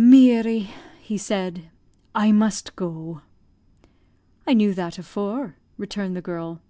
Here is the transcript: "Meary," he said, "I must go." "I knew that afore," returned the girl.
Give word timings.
"Meary," 0.00 0.70
he 1.00 1.18
said, 1.18 1.70
"I 2.14 2.30
must 2.30 2.76
go." 2.76 3.22
"I 4.46 4.54
knew 4.54 4.72
that 4.74 4.96
afore," 4.96 5.56
returned 5.76 6.14
the 6.14 6.22
girl. 6.22 6.60